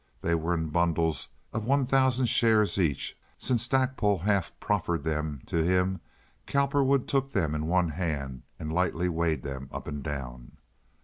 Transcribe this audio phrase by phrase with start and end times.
[0.21, 3.15] They were in bundles of one thousand shares each.
[3.37, 6.01] Since Stackpole half proffered them to him,
[6.47, 10.57] Cowperwood took them in one hand and lightly weighed them up and down.